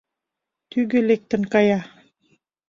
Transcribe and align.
Тӱгӧ 0.69 0.99
лектын 1.09 1.41
кая. 1.53 1.79